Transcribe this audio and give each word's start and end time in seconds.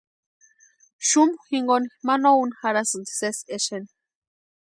Xumu 1.09 1.35
jinkoni 1.49 1.89
ma 2.05 2.15
no 2.21 2.29
úni 2.43 2.55
jarhasïnti 2.61 3.11
sési 3.19 3.43
exeni. 3.55 3.89